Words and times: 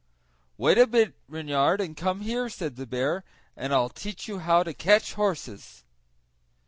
"Wait 0.57 0.79
a 0.79 0.87
bit 0.87 1.13
Reynard, 1.27 1.79
and 1.79 1.95
come 1.95 2.21
here," 2.21 2.49
said 2.49 2.75
the 2.75 2.87
bear, 2.87 3.23
"and 3.55 3.71
I'll 3.71 3.87
teach 3.89 4.27
you 4.27 4.39
how 4.39 4.63
to 4.63 4.73
catch 4.73 5.13
horses." 5.13 5.83